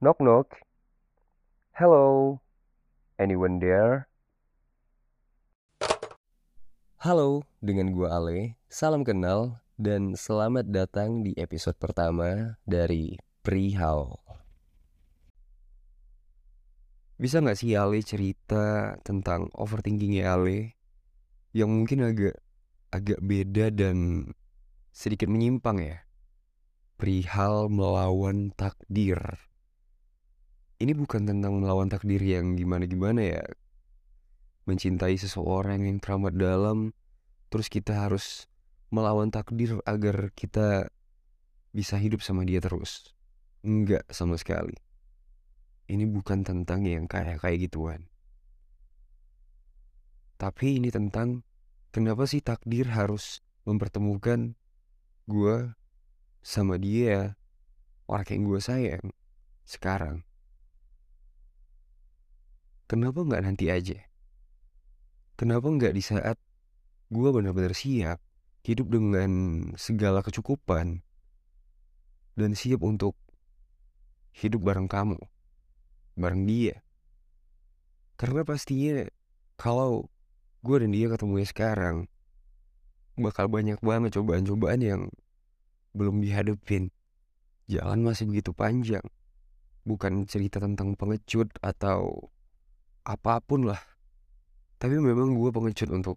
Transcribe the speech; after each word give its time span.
Knock 0.00 0.16
knock. 0.24 0.64
Hello. 1.76 2.40
Anyone 3.20 3.60
there? 3.60 4.08
Halo, 7.04 7.44
dengan 7.60 7.92
gua 7.92 8.16
Ale. 8.16 8.56
Salam 8.72 9.04
kenal 9.04 9.60
dan 9.76 10.16
selamat 10.16 10.72
datang 10.72 11.20
di 11.20 11.36
episode 11.36 11.76
pertama 11.76 12.56
dari 12.64 13.20
Prihal. 13.44 14.16
Bisa 17.20 17.44
nggak 17.44 17.60
sih 17.60 17.76
Ale 17.76 18.00
cerita 18.00 18.96
tentang 19.04 19.52
overthinkingnya 19.52 20.32
Ale 20.32 20.80
yang 21.52 21.76
mungkin 21.76 22.08
agak 22.08 22.40
agak 22.88 23.20
beda 23.20 23.68
dan 23.68 24.32
sedikit 24.96 25.28
menyimpang 25.28 25.76
ya? 25.84 26.08
Perihal 26.96 27.68
melawan 27.68 28.56
takdir. 28.56 29.49
Ini 30.80 30.96
bukan 30.96 31.28
tentang 31.28 31.60
melawan 31.60 31.92
takdir 31.92 32.24
yang 32.24 32.56
gimana-gimana 32.56 33.20
ya. 33.20 33.44
Mencintai 34.64 35.12
seseorang 35.20 35.84
yang 35.84 36.00
teramat 36.00 36.32
dalam, 36.32 36.96
terus 37.52 37.68
kita 37.68 38.08
harus 38.08 38.48
melawan 38.88 39.28
takdir 39.28 39.76
agar 39.84 40.32
kita 40.32 40.88
bisa 41.76 42.00
hidup 42.00 42.24
sama 42.24 42.48
dia 42.48 42.64
terus. 42.64 43.12
Enggak 43.60 44.08
sama 44.08 44.40
sekali. 44.40 44.72
Ini 45.84 46.08
bukan 46.08 46.48
tentang 46.48 46.88
yang 46.88 47.04
kayak 47.04 47.44
kayak 47.44 47.68
gituan. 47.68 48.08
Tapi 50.40 50.80
ini 50.80 50.88
tentang 50.88 51.44
kenapa 51.92 52.24
sih 52.24 52.40
takdir 52.40 52.88
harus 52.88 53.44
mempertemukan 53.68 54.56
gue 55.28 55.76
sama 56.40 56.80
dia, 56.80 57.36
orang 58.08 58.28
yang 58.32 58.42
gue 58.48 58.60
sayang, 58.64 59.06
sekarang. 59.68 60.24
Kenapa 62.90 63.22
nggak 63.22 63.46
nanti 63.46 63.70
aja? 63.70 64.02
Kenapa 65.38 65.70
nggak 65.70 65.94
di 65.94 66.02
saat 66.02 66.34
gue 67.06 67.28
benar-benar 67.30 67.70
siap 67.70 68.18
hidup 68.66 68.90
dengan 68.90 69.30
segala 69.78 70.26
kecukupan 70.26 70.98
dan 72.34 72.50
siap 72.58 72.82
untuk 72.82 73.14
hidup 74.34 74.66
bareng 74.66 74.90
kamu, 74.90 75.22
bareng 76.18 76.50
dia? 76.50 76.82
Karena 78.18 78.42
pastinya 78.42 79.06
kalau 79.54 80.10
gue 80.66 80.82
dan 80.82 80.90
dia 80.90 81.06
ketemunya 81.14 81.46
sekarang, 81.46 82.10
bakal 83.14 83.46
banyak 83.46 83.78
banget 83.78 84.18
cobaan-cobaan 84.18 84.82
yang 84.82 85.02
belum 85.94 86.18
dihadapin. 86.18 86.90
Jalan 87.70 88.02
masih 88.02 88.26
begitu 88.26 88.50
panjang. 88.50 89.06
Bukan 89.86 90.26
cerita 90.26 90.58
tentang 90.58 90.98
pengecut 90.98 91.54
atau 91.62 92.34
apa 93.04 93.40
pun 93.40 93.68
lah. 93.68 93.80
Tapi 94.80 94.96
memang 94.96 95.36
gue 95.36 95.50
pengecut 95.52 95.92
untuk 95.92 96.16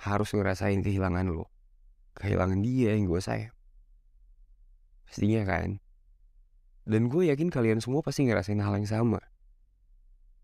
harus 0.00 0.30
ngerasain 0.32 0.80
kehilangan 0.80 1.28
lo. 1.28 1.50
Kehilangan 2.14 2.60
dia 2.62 2.94
yang 2.94 3.10
gue 3.10 3.20
sayang. 3.20 3.54
Pastinya 5.06 5.42
kan. 5.42 5.82
Dan 6.86 7.10
gue 7.10 7.28
yakin 7.28 7.50
kalian 7.52 7.82
semua 7.82 8.00
pasti 8.00 8.24
ngerasain 8.26 8.62
hal 8.62 8.78
yang 8.78 8.88
sama. 8.88 9.20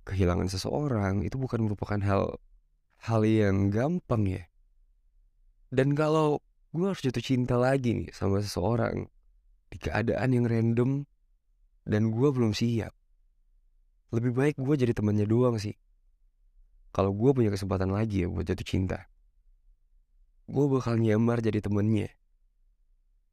Kehilangan 0.06 0.50
seseorang 0.50 1.22
itu 1.26 1.38
bukan 1.38 1.66
merupakan 1.66 1.98
hal 2.02 2.38
hal 3.06 3.20
yang 3.26 3.70
gampang 3.70 4.26
ya. 4.26 4.44
Dan 5.70 5.98
kalau 5.98 6.42
gue 6.70 6.86
harus 6.86 7.02
jatuh 7.02 7.24
cinta 7.24 7.58
lagi 7.58 7.94
nih 7.94 8.10
sama 8.14 8.38
seseorang 8.42 9.08
di 9.70 9.76
keadaan 9.82 10.30
yang 10.34 10.46
random 10.46 10.90
dan 11.86 12.10
gue 12.10 12.28
belum 12.30 12.54
siap. 12.54 12.94
Lebih 14.14 14.32
baik 14.34 14.56
gue 14.62 14.74
jadi 14.78 14.94
temannya 14.94 15.26
doang 15.26 15.58
sih. 15.58 15.74
Kalau 16.94 17.10
gue 17.10 17.30
punya 17.34 17.50
kesempatan 17.50 17.90
lagi 17.90 18.24
ya 18.24 18.30
buat 18.30 18.46
jatuh 18.46 18.64
cinta. 18.66 19.10
Gue 20.46 20.70
bakal 20.70 21.02
nyamar 21.02 21.42
jadi 21.42 21.58
temennya. 21.58 22.14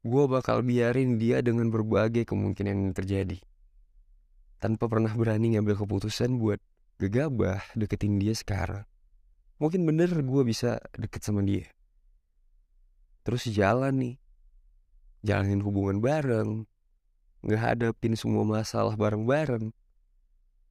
Gue 0.04 0.28
bakal 0.28 0.66
biarin 0.66 1.16
dia 1.16 1.40
dengan 1.40 1.70
berbagai 1.70 2.26
kemungkinan 2.26 2.90
yang 2.90 2.92
terjadi. 2.92 3.38
Tanpa 4.58 4.90
pernah 4.90 5.14
berani 5.14 5.56
ngambil 5.56 5.78
keputusan 5.80 6.36
buat 6.36 6.58
gegabah 6.98 7.62
deketin 7.78 8.18
dia 8.18 8.34
sekarang. 8.34 8.84
Mungkin 9.62 9.86
bener 9.86 10.10
gue 10.10 10.42
bisa 10.42 10.82
deket 10.98 11.22
sama 11.22 11.40
dia. 11.46 11.70
Terus 13.24 13.48
jalan 13.48 13.94
nih. 13.96 14.16
Jalanin 15.24 15.64
hubungan 15.64 16.02
bareng. 16.02 16.68
Ngehadapin 17.40 18.18
semua 18.18 18.44
masalah 18.44 18.98
bareng-bareng. 18.98 19.72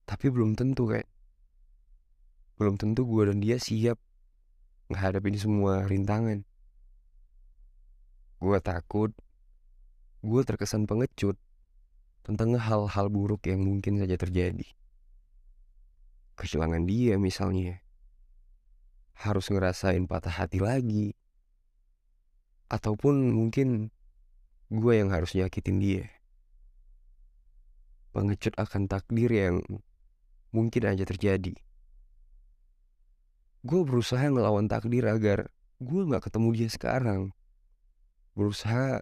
Tapi 0.03 0.28
belum 0.28 0.56
tentu 0.59 0.91
kayak. 0.91 1.08
Belum 2.59 2.75
tentu 2.78 3.08
gue 3.08 3.24
dan 3.31 3.40
dia 3.40 3.58
siap 3.58 3.97
ngehadapin 4.91 5.36
semua 5.40 5.88
rintangan. 5.88 6.44
Gue 8.44 8.59
takut. 8.59 9.12
Gue 10.24 10.42
terkesan 10.47 10.88
pengecut 10.88 11.36
tentang 12.24 12.56
hal-hal 12.56 13.12
buruk 13.12 13.44
yang 13.47 13.63
mungkin 13.63 14.00
saja 14.00 14.16
terjadi. 14.16 14.68
Kehilangan 16.40 16.84
dia 16.88 17.19
misalnya. 17.19 17.84
Harus 19.13 19.52
ngerasain 19.52 20.08
patah 20.08 20.31
hati 20.44 20.59
lagi. 20.63 21.16
Ataupun 22.72 23.31
mungkin 23.31 23.92
gue 24.72 24.94
yang 24.96 25.12
harus 25.12 25.36
nyakitin 25.36 25.78
dia. 25.80 26.06
Pengecut 28.16 28.56
akan 28.56 28.88
takdir 28.88 29.30
yang 29.30 29.62
mungkin 30.53 30.86
aja 30.86 31.03
terjadi. 31.03 31.58
Gue 33.66 33.81
berusaha 33.81 34.22
ngelawan 34.22 34.69
takdir 34.69 35.09
agar 35.09 35.50
gue 35.81 36.02
gak 36.08 36.30
ketemu 36.30 36.50
dia 36.53 36.69
sekarang. 36.69 37.34
Berusaha 38.38 39.02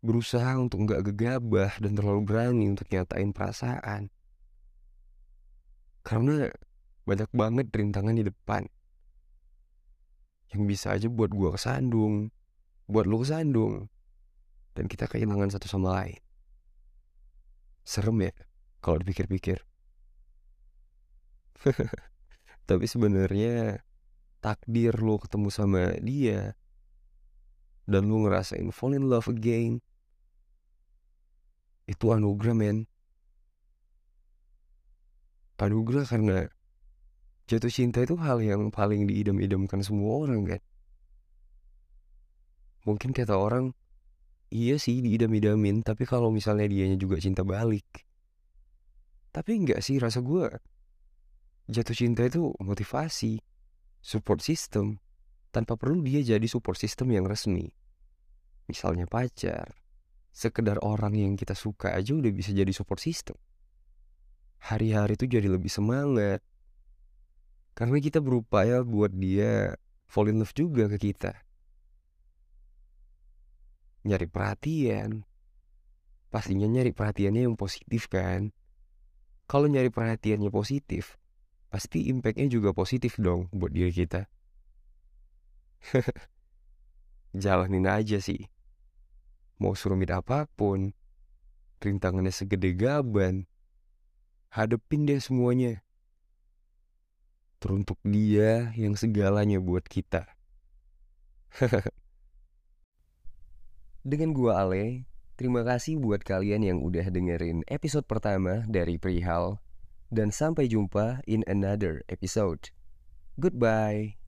berusaha 0.00 0.56
untuk 0.56 0.90
gak 0.90 1.12
gegabah 1.12 1.76
dan 1.78 1.92
terlalu 1.94 2.26
berani 2.26 2.66
untuk 2.66 2.90
nyatain 2.90 3.30
perasaan. 3.30 4.10
Karena 6.02 6.50
banyak 7.06 7.30
banget 7.30 7.66
rintangan 7.70 8.16
di 8.16 8.24
depan. 8.26 8.66
Yang 10.50 10.62
bisa 10.66 10.86
aja 10.98 11.06
buat 11.06 11.30
gue 11.30 11.50
kesandung, 11.54 12.34
buat 12.90 13.06
lu 13.06 13.22
kesandung, 13.22 13.86
dan 14.74 14.90
kita 14.90 15.06
kehilangan 15.06 15.54
satu 15.54 15.70
sama 15.70 15.94
lain. 16.02 16.18
Serem 17.86 18.18
ya 18.18 18.32
kalau 18.82 18.98
dipikir-pikir. 18.98 19.69
Tapi 22.68 22.84
sebenarnya 22.88 23.84
takdir 24.40 24.96
lu 24.96 25.20
ketemu 25.20 25.48
sama 25.52 25.92
dia 26.00 26.56
dan 27.84 28.08
lu 28.08 28.24
ngerasain 28.24 28.72
fall 28.72 28.96
in 28.96 29.04
love 29.10 29.28
again 29.28 29.84
itu 31.90 32.06
anugerah 32.14 32.54
men. 32.54 32.86
Anugerah 35.60 36.08
karena 36.08 36.48
jatuh 37.44 37.68
cinta 37.68 38.00
itu 38.00 38.16
hal 38.16 38.40
yang 38.40 38.72
paling 38.72 39.04
diidam-idamkan 39.04 39.84
semua 39.84 40.24
orang 40.24 40.56
kan? 40.56 40.62
Mungkin 42.88 43.12
kata 43.12 43.36
orang 43.36 43.76
iya 44.48 44.80
sih 44.80 45.04
diidam-idamin 45.04 45.84
tapi 45.84 46.08
kalau 46.08 46.32
misalnya 46.32 46.64
dianya 46.64 46.96
juga 46.96 47.20
cinta 47.20 47.44
balik. 47.44 48.06
Tapi 49.36 49.50
enggak 49.60 49.84
sih 49.84 50.00
rasa 50.00 50.24
gue 50.24 50.48
jatuh 51.70 51.94
cinta 51.94 52.26
itu 52.26 52.50
motivasi 52.58 53.38
support 54.02 54.42
system. 54.42 54.98
Tanpa 55.50 55.74
perlu 55.74 56.02
dia 56.02 56.22
jadi 56.22 56.46
support 56.46 56.78
system 56.78 57.10
yang 57.10 57.26
resmi. 57.26 57.74
Misalnya 58.70 59.10
pacar 59.10 59.74
sekedar 60.30 60.78
orang 60.86 61.18
yang 61.18 61.34
kita 61.34 61.58
suka 61.58 61.90
aja 61.90 62.14
udah 62.14 62.30
bisa 62.30 62.54
jadi 62.54 62.70
support 62.70 63.02
system. 63.02 63.34
Hari-hari 64.62 65.18
itu 65.18 65.26
jadi 65.26 65.50
lebih 65.50 65.70
semangat. 65.70 66.44
Karena 67.74 67.98
kita 67.98 68.22
berupaya 68.22 68.86
buat 68.86 69.10
dia 69.10 69.74
fall 70.06 70.30
in 70.30 70.38
love 70.38 70.54
juga 70.54 70.86
ke 70.86 71.10
kita. 71.10 71.34
Nyari 74.06 74.26
perhatian. 74.30 75.26
Pastinya 76.30 76.70
nyari 76.70 76.94
perhatiannya 76.94 77.50
yang 77.50 77.58
positif 77.58 78.06
kan. 78.06 78.54
Kalau 79.50 79.66
nyari 79.66 79.90
perhatiannya 79.90 80.46
positif 80.52 81.18
pasti 81.70 82.10
impactnya 82.10 82.50
juga 82.50 82.74
positif 82.74 83.16
dong 83.16 83.46
buat 83.54 83.70
diri 83.70 83.94
kita. 83.94 84.26
Jalanin 87.42 87.86
aja 87.86 88.18
sih. 88.18 88.50
Mau 89.62 89.78
serumit 89.78 90.10
apa 90.10 90.50
pun, 90.58 90.90
rintangannya 91.78 92.34
segede 92.34 92.74
gaban, 92.74 93.46
hadepin 94.50 95.06
deh 95.06 95.22
semuanya. 95.22 95.80
Teruntuk 97.60 98.00
dia 98.02 98.72
yang 98.74 98.98
segalanya 98.98 99.62
buat 99.62 99.86
kita. 99.86 100.26
Dengan 104.10 104.32
gua 104.32 104.64
Ale, 104.64 105.04
Terima 105.40 105.64
kasih 105.64 105.96
buat 105.96 106.20
kalian 106.20 106.68
yang 106.68 106.78
udah 106.84 107.08
dengerin 107.08 107.64
episode 107.64 108.04
pertama 108.04 108.60
dari 108.68 109.00
Perihal. 109.00 109.56
Dan 110.10 110.34
sampai 110.34 110.66
jumpa 110.68 111.22
in 111.24 111.46
another 111.46 112.02
episode. 112.10 112.74
Goodbye. 113.38 114.19